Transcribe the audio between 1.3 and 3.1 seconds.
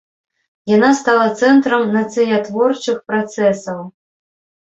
цэнтрам нацыятворчых